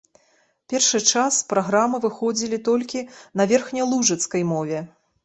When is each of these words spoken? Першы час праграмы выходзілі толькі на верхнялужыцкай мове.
Першы 0.71 0.99
час 1.09 1.33
праграмы 1.53 1.97
выходзілі 2.05 2.57
толькі 2.71 3.05
на 3.43 3.47
верхнялужыцкай 3.53 4.43
мове. 4.55 4.79